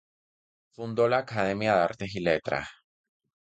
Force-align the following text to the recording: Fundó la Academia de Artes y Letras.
Fundó 0.71 1.07
la 1.07 1.19
Academia 1.19 1.75
de 1.75 1.79
Artes 1.79 2.15
y 2.15 2.21
Letras. 2.21 2.67